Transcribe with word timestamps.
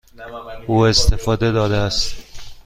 او 0.67 0.79
استعفا 0.85 1.35
داده 1.35 1.75
است. 1.77 2.15